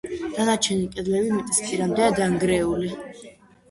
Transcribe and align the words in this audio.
დანარჩენი 0.37 0.87
კედლები 0.95 1.31
მიწის 1.37 1.63
პირამდეა 1.69 2.11
დანგრეული. 2.25 2.95